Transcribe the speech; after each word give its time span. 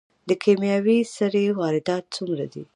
د 0.29 0.31
کیمیاوي 0.43 0.99
سرې 1.15 1.45
واردات 1.59 2.03
څومره 2.15 2.45
دي؟ 2.53 2.63